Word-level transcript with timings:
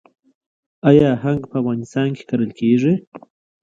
آیا 0.89 1.09
هنګ 1.23 1.41
په 1.49 1.55
افغانستان 1.61 2.07
کې 2.15 2.23
کرل 2.29 2.51
کیږي؟ 2.59 2.93